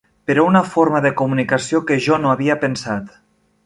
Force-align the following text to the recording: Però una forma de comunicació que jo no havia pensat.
Però 0.29 0.45
una 0.51 0.63
forma 0.69 1.03
de 1.07 1.13
comunicació 1.21 1.85
que 1.91 2.01
jo 2.09 2.21
no 2.25 2.35
havia 2.35 2.61
pensat. 2.67 3.19